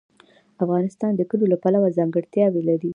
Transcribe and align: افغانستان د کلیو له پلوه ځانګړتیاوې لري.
افغانستان 0.63 1.11
د 1.15 1.21
کلیو 1.29 1.51
له 1.53 1.57
پلوه 1.63 1.95
ځانګړتیاوې 1.97 2.61
لري. 2.69 2.89